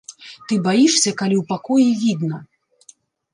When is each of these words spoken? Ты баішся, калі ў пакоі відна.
Ты 0.51 0.57
баішся, 0.67 1.13
калі 1.19 1.35
ў 1.41 1.47
пакоі 1.51 1.89
відна. 2.05 2.37